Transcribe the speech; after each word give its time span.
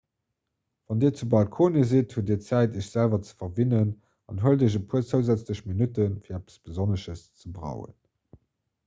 wann 0.87 0.99
dir 1.01 1.11
zu 1.17 1.25
balkonie 1.33 1.83
sidd 1.91 2.15
hutt 2.19 2.27
dir 2.31 2.39
zäit 2.45 2.79
iech 2.79 2.87
selwer 2.93 3.19
ze 3.27 3.35
verwinnen 3.41 3.91
an 4.33 4.41
huelt 4.45 4.65
iech 4.69 4.79
e 4.79 4.81
puer 4.95 5.05
zousätzlech 5.11 5.61
minutten 5.73 6.17
fir 6.25 6.39
eppes 6.39 6.57
besonnesches 6.71 7.23
ze 7.43 7.53
brauen 7.61 7.95